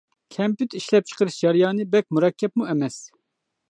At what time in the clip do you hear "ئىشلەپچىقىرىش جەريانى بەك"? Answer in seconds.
0.79-2.11